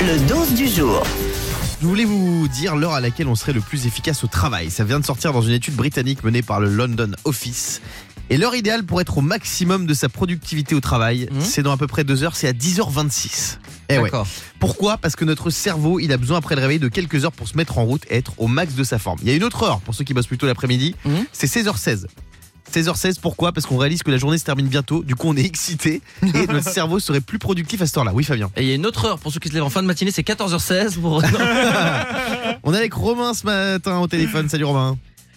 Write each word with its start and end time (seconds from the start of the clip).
Le 0.00 0.18
12 0.28 0.54
du 0.54 0.68
jour. 0.68 1.02
Je 1.80 1.86
voulais 1.86 2.04
vous 2.04 2.46
dire 2.48 2.76
l'heure 2.76 2.92
à 2.92 3.00
laquelle 3.00 3.26
on 3.28 3.34
serait 3.34 3.52
le 3.54 3.60
plus 3.62 3.86
efficace 3.86 4.22
au 4.22 4.26
travail. 4.26 4.70
Ça 4.70 4.84
vient 4.84 5.00
de 5.00 5.04
sortir 5.04 5.32
dans 5.32 5.40
une 5.42 5.52
étude 5.54 5.74
britannique 5.74 6.22
menée 6.24 6.42
par 6.42 6.60
le 6.60 6.68
London 6.68 7.10
Office. 7.24 7.80
Et 8.30 8.36
l'heure 8.36 8.54
idéale 8.54 8.84
pour 8.84 9.00
être 9.00 9.18
au 9.18 9.20
maximum 9.22 9.86
de 9.86 9.94
sa 9.94 10.08
productivité 10.08 10.74
au 10.74 10.80
travail, 10.80 11.28
Mhm. 11.30 11.40
c'est 11.40 11.62
dans 11.62 11.72
à 11.72 11.76
peu 11.76 11.86
près 11.86 12.04
deux 12.04 12.22
heures, 12.22 12.36
c'est 12.36 12.48
à 12.48 12.52
10h26. 12.52 13.58
Eh 13.90 13.96
ouais. 13.98 14.04
D'accord. 14.04 14.26
Pourquoi? 14.60 14.96
Parce 14.98 15.14
que 15.16 15.24
notre 15.24 15.50
cerveau, 15.50 15.98
il 16.00 16.10
a 16.12 16.16
besoin 16.16 16.38
après 16.38 16.54
le 16.54 16.60
réveil 16.62 16.78
de 16.78 16.88
quelques 16.88 17.24
heures 17.24 17.32
pour 17.32 17.48
se 17.48 17.56
mettre 17.56 17.78
en 17.78 17.84
route 17.84 18.02
et 18.10 18.16
être 18.16 18.32
au 18.38 18.46
max 18.48 18.74
de 18.74 18.84
sa 18.84 18.98
forme. 18.98 19.18
Il 19.22 19.28
y 19.28 19.32
a 19.32 19.34
une 19.34 19.44
autre 19.44 19.62
heure 19.62 19.80
pour 19.80 19.94
ceux 19.94 20.04
qui 20.04 20.14
bossent 20.14 20.26
plutôt 20.26 20.46
l'après-midi, 20.46 20.94
Mhm. 21.04 21.26
c'est 21.32 21.46
16h16. 21.46 22.06
16h16, 22.74 23.20
pourquoi? 23.20 23.52
Parce 23.52 23.66
qu'on 23.66 23.76
réalise 23.76 24.02
que 24.02 24.10
la 24.10 24.16
journée 24.16 24.38
se 24.38 24.44
termine 24.44 24.66
bientôt, 24.66 25.02
du 25.04 25.14
coup 25.14 25.28
on 25.28 25.36
est 25.36 25.44
excité 25.44 26.02
et 26.22 26.46
notre 26.52 26.68
cerveau 26.68 26.98
serait 26.98 27.20
plus 27.20 27.38
productif 27.38 27.80
à 27.82 27.86
cette 27.86 27.96
heure-là. 27.96 28.12
Oui 28.14 28.24
Fabien. 28.24 28.50
Et 28.56 28.62
il 28.62 28.68
y 28.68 28.72
a 28.72 28.74
une 28.74 28.86
autre 28.86 29.04
heure 29.04 29.18
pour 29.18 29.32
ceux 29.32 29.38
qui 29.40 29.48
se 29.48 29.54
lèvent 29.54 29.62
en 29.64 29.70
fin 29.70 29.82
de 29.82 29.86
matinée, 29.86 30.10
c'est 30.10 30.26
14h16 30.26 30.98
pour. 31.00 31.22
On 32.64 32.74
est 32.74 32.78
avec 32.78 32.92
Romain 32.94 33.34
ce 33.34 33.46
matin 33.46 34.00
au 34.00 34.06
téléphone. 34.06 34.48
Salut 34.48 34.64
Romain. 34.64 34.96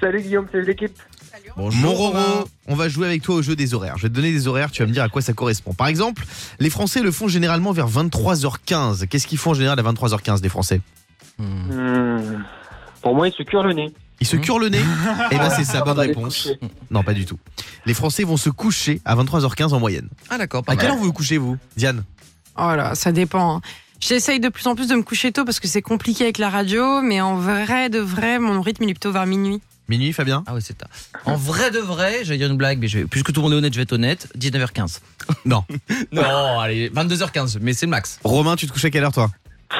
Salut 0.00 0.22
Guillaume, 0.22 0.46
salut 0.50 0.64
l'équipe. 0.64 0.96
Mon 1.56 1.92
Roro, 1.92 2.44
on 2.68 2.74
va 2.76 2.88
jouer 2.88 3.06
avec 3.08 3.22
toi 3.22 3.34
au 3.36 3.42
jeu 3.42 3.56
des 3.56 3.74
horaires. 3.74 3.94
Je 3.96 4.02
vais 4.02 4.08
te 4.08 4.14
donner 4.14 4.30
des 4.30 4.46
horaires, 4.46 4.70
tu 4.70 4.82
vas 4.82 4.86
me 4.88 4.92
dire 4.92 5.02
à 5.02 5.08
quoi 5.08 5.22
ça 5.22 5.32
correspond. 5.32 5.72
Par 5.74 5.88
exemple, 5.88 6.24
les 6.60 6.70
Français 6.70 7.02
le 7.02 7.10
font 7.10 7.26
généralement 7.26 7.72
vers 7.72 7.88
23h15. 7.88 9.06
Qu'est-ce 9.08 9.26
qu'ils 9.26 9.38
font 9.38 9.50
en 9.50 9.54
général 9.54 9.78
à 9.78 9.82
23h15 9.82 10.40
des 10.40 10.48
Français? 10.48 10.80
Hmm. 11.38 11.44
Hmm, 11.72 12.44
Pour 13.02 13.14
moi, 13.16 13.26
il 13.28 13.34
se 13.34 13.42
cure 13.42 13.62
le 13.64 13.72
nez. 13.72 13.92
Ils 14.20 14.26
se 14.26 14.36
curent 14.36 14.58
le 14.58 14.68
nez 14.68 14.80
Eh 15.30 15.36
ben 15.36 15.50
c'est 15.50 15.64
sa 15.64 15.82
bonne 15.82 15.98
réponse. 15.98 16.48
Non, 16.90 17.02
pas 17.02 17.14
du 17.14 17.24
tout. 17.24 17.38
Les 17.86 17.94
Français 17.94 18.24
vont 18.24 18.36
se 18.36 18.50
coucher 18.50 19.00
à 19.04 19.14
23h15 19.16 19.72
en 19.74 19.80
moyenne. 19.80 20.08
Ah 20.30 20.38
d'accord, 20.38 20.64
À 20.66 20.76
quelle 20.76 20.90
heure 20.90 20.96
vous 20.96 21.04
vous 21.04 21.12
couchez 21.12 21.38
vous? 21.38 21.56
Diane? 21.76 22.04
Oh 22.56 22.74
là, 22.74 22.94
ça 22.94 23.12
dépend. 23.12 23.56
hein. 23.56 23.60
J'essaye 24.00 24.40
de 24.40 24.48
plus 24.48 24.66
en 24.66 24.74
plus 24.74 24.88
de 24.88 24.94
me 24.94 25.02
coucher 25.02 25.32
tôt 25.32 25.44
parce 25.44 25.60
que 25.60 25.68
c'est 25.68 25.82
compliqué 25.82 26.24
avec 26.24 26.38
la 26.38 26.50
radio, 26.50 27.00
mais 27.02 27.20
en 27.20 27.36
vrai 27.36 27.88
de 27.90 27.98
vrai, 27.98 28.38
mon 28.38 28.60
rythme 28.60 28.84
il 28.84 28.90
est 28.90 28.94
plutôt 28.94 29.12
vers 29.12 29.26
minuit. 29.26 29.60
Minuit 29.88 30.12
Fabien? 30.12 30.44
Ah 30.46 30.54
ouais, 30.54 30.60
c'est 30.60 30.76
tard. 30.76 30.88
En 31.24 31.34
vrai 31.36 31.70
de 31.70 31.78
vrai, 31.78 32.18
j'allais 32.22 32.38
dire 32.38 32.50
une 32.50 32.56
blague, 32.58 32.78
mais 32.78 32.88
je 32.88 32.98
vais, 32.98 33.04
puisque 33.06 33.32
tout 33.32 33.40
le 33.40 33.44
monde 33.44 33.52
est 33.54 33.56
honnête, 33.56 33.72
je 33.72 33.78
vais 33.78 33.84
être 33.84 33.92
honnête. 33.92 34.28
19h15. 34.38 35.00
Non. 35.44 35.64
non, 36.12 36.58
allez, 36.60 36.90
22h15, 36.90 37.58
mais 37.60 37.72
c'est 37.72 37.86
le 37.86 37.90
max. 37.90 38.18
Romain, 38.24 38.56
tu 38.56 38.66
te 38.66 38.72
couches 38.72 38.84
à 38.84 38.90
quelle 38.90 39.04
heure 39.04 39.12
toi? 39.12 39.30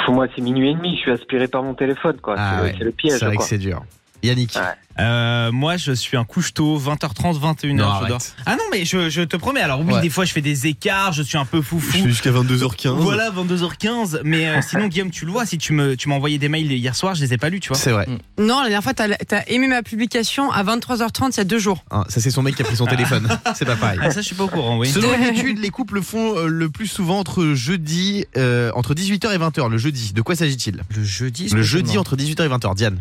Moi, 0.09 0.27
c'est 0.35 0.43
minuit 0.43 0.71
et 0.71 0.75
demi. 0.75 0.97
Je 0.97 1.01
suis 1.03 1.11
aspiré 1.11 1.47
par 1.49 1.63
mon 1.63 1.75
téléphone, 1.75 2.17
quoi. 2.23 2.35
Ah 2.39 2.57
c'est, 2.59 2.65
ouais. 2.65 2.85
le 2.85 2.91
piège, 2.93 3.19
C'est 3.19 3.25
vrai 3.27 3.37
que 3.37 3.43
c'est 3.45 3.59
dur. 3.59 3.83
Yannick 4.23 4.55
Ouais. 4.57 4.63
Euh, 5.01 5.53
moi, 5.53 5.77
je 5.77 5.93
suis 5.93 6.17
un 6.17 6.25
couche-tôt, 6.25 6.77
20h30, 6.77 7.39
21h. 7.39 7.73
Non, 7.77 7.85
je 7.85 7.89
arrête. 7.89 8.09
dors. 8.09 8.19
Ah 8.47 8.57
non, 8.57 8.65
mais 8.73 8.85
je, 8.85 9.09
je 9.11 9.23
te 9.23 9.37
promets. 9.37 9.61
Alors 9.61 9.79
oui, 9.81 9.95
Ouais. 9.95 10.01
des 10.01 10.11
fois, 10.11 10.25
je 10.25 10.33
fais 10.33 10.41
des 10.41 10.67
écarts, 10.67 11.13
je 11.13 11.23
suis 11.23 11.39
un 11.39 11.45
peu 11.45 11.63
foufou. 11.63 11.99
jusqu'à 12.05 12.33
22h15. 12.33 12.89
Voilà, 12.97 13.31
22h15. 13.31 14.23
Mais 14.25 14.49
euh, 14.49 14.61
sinon, 14.61 14.89
Guillaume, 14.89 15.13
tu 15.13 15.25
le 15.25 15.31
vois, 15.31 15.47
si 15.47 15.57
tu 15.57 15.73
me, 15.73 15.95
tu 15.95 16.09
m'as 16.09 16.17
envoyé 16.17 16.39
des 16.39 16.49
mails 16.49 16.73
hier 16.73 16.97
soir, 16.97 17.15
je 17.15 17.23
les 17.23 17.33
ai 17.33 17.39
pas 17.39 17.49
lus, 17.49 17.61
tu 17.61 17.69
vois. 17.69 17.77
C'est 17.77 17.93
vrai. 17.93 18.09
Non, 18.39 18.57
la 18.59 18.63
dernière 18.71 18.83
fois, 18.83 18.93
t'as 18.93 19.07
as 19.31 19.49
aimé 19.49 19.69
ma 19.69 19.85
publication 19.85 20.51
à 20.51 20.65
23h30 20.65 21.35
il 21.35 21.37
y 21.37 21.41
a 21.41 21.45
deux 21.45 21.61
jours. 21.61 21.85
Hein, 21.93 22.05
ça 22.09 22.21
c'est 22.21 22.33
son 22.33 22.43
mec 22.43 22.57
qui 22.57 22.63
a 22.63 22.65
pris 22.65 22.75
son 22.77 22.87
téléphone. 22.89 23.29
C'est 23.55 23.67
pas 23.67 23.77
pareil. 23.77 24.01
Ah, 24.03 24.11
ça, 24.11 24.21
je 24.21 24.27
suis 24.27 24.35
pas 24.35 24.45
au 24.45 24.49
courant, 24.49 24.79
oui. 24.79 24.89
Selon 24.89 25.15
une 25.15 25.23
étude, 25.37 25.59
les 25.61 25.71
couples 25.71 26.03
font 26.03 26.37
euh, 26.37 26.47
le 26.49 26.69
plus 26.71 26.89
souvent 26.89 27.21
entre 27.21 27.45
jeudi, 27.55 28.25
euh, 28.37 28.73
entre 28.75 28.95
18h 28.95 29.33
et 29.33 29.39
20h. 29.39 29.69
Le 29.71 29.79
jeudi. 29.79 30.13
De 30.13 30.23
quoi 30.23 30.35
s'agit-il? 30.35 30.83
Le 30.97 31.05
jeudi, 31.05 31.49
Le 31.51 31.63
jeudi 31.63 31.99
entre 31.99 32.17
18h 32.17 32.45
et 32.45 32.49
20h. 32.49 32.75
Diane. 32.75 32.99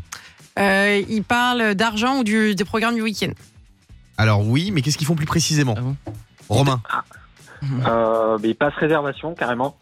Euh, 0.58 1.02
il 1.08 1.24
parle 1.24 1.76
d'argent 1.76 2.20
ou 2.20 2.24
du, 2.24 2.56
des 2.56 2.66
programmes 2.66 2.96
du 2.96 3.02
week-end. 3.02 3.32
Alors 4.18 4.48
oui, 4.48 4.72
mais 4.72 4.82
qu'est-ce 4.82 4.98
qu'ils 4.98 5.08
font 5.08 5.16
plus 5.16 5.26
précisément 5.28 5.76
Ah 5.78 5.82
bon 5.82 5.96
Romain. 6.50 6.82
Euh, 7.86 8.38
mais 8.42 8.50
il 8.50 8.56
passe 8.56 8.74
réservation, 8.76 9.34
carrément. 9.36 9.78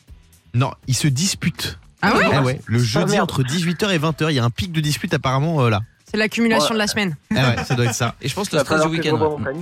Non, 0.53 0.71
ils 0.87 0.95
se 0.95 1.07
disputent. 1.07 1.79
Ah 2.01 2.15
ouais 2.15 2.25
Eh 2.33 2.39
ouais, 2.39 2.61
le 2.65 2.79
jeudi 2.79 3.11
merde. 3.13 3.23
entre 3.23 3.43
18h 3.43 3.89
et 3.93 3.99
20h, 3.99 4.29
il 4.29 4.35
y 4.35 4.39
a 4.39 4.43
un 4.43 4.49
pic 4.49 4.71
de 4.71 4.81
dispute 4.81 5.13
apparemment 5.13 5.61
euh, 5.63 5.69
là. 5.69 5.81
C'est 6.09 6.17
l'accumulation 6.17 6.69
Ouais. 6.69 6.73
de 6.75 6.77
la 6.79 6.87
semaine. 6.87 7.15
Eh 7.31 7.35
ouais, 7.35 7.63
ça 7.65 7.75
doit 7.75 7.85
être 7.85 7.95
ça. 7.95 8.15
Et 8.21 8.27
je 8.29 8.35
pense 8.35 8.51
le 8.51 8.59
Après 8.59 8.75
stress 8.77 8.89
du 8.91 8.97
week-end. 8.97 9.17
ouais. 9.43 9.53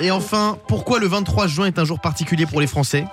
Et 0.00 0.10
enfin, 0.10 0.58
pourquoi 0.68 0.98
le 0.98 1.06
23 1.06 1.46
juin 1.46 1.66
est 1.66 1.78
un 1.78 1.84
jour 1.84 2.00
particulier 2.00 2.46
pour 2.46 2.60
les 2.60 2.66
Français? 2.66 3.04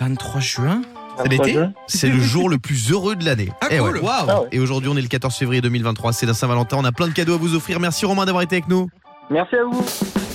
23 0.00 0.40
juin? 0.40 0.82
C'est 1.18 1.28
l'été 1.28 1.58
C'est 1.86 2.08
le 2.08 2.20
jour 2.20 2.48
le 2.48 2.58
plus 2.58 2.90
heureux 2.90 3.16
de 3.16 3.24
l'année. 3.24 3.50
Ah, 3.60 3.66
Eh 3.70 3.78
cool. 3.78 3.96
ouais. 3.96 4.00
Waouh. 4.00 4.26
Ah 4.28 4.40
ouais. 4.42 4.48
Et 4.52 4.60
aujourd'hui, 4.60 4.88
on 4.92 4.96
est 4.96 5.02
le 5.02 5.08
14 5.08 5.34
février 5.34 5.60
2023, 5.60 6.12
c'est 6.12 6.26
la 6.26 6.34
Saint-Valentin, 6.34 6.76
on 6.78 6.84
a 6.84 6.92
plein 6.92 7.08
de 7.08 7.12
cadeaux 7.12 7.34
à 7.34 7.38
vous 7.38 7.54
offrir. 7.54 7.78
Merci 7.80 8.06
Romain 8.06 8.24
d'avoir 8.24 8.42
été 8.42 8.56
avec 8.56 8.68
nous. 8.68 8.88
Merci 9.30 9.56
à 9.56 9.64
vous. 9.64 9.84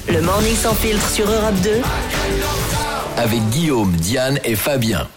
Le 0.09 0.21
morning 0.21 0.55
sans 0.55 0.73
filtre 0.73 1.07
sur 1.09 1.25
Europe 1.29 1.55
2. 1.63 1.69
Avec 3.17 3.41
Guillaume, 3.49 3.91
Diane 3.93 4.39
et 4.43 4.55
Fabien. 4.55 5.07